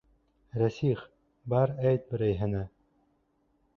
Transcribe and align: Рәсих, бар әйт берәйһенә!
Рәсих, 0.61 1.03
бар 1.55 1.75
әйт 1.91 2.09
берәйһенә! 2.15 2.67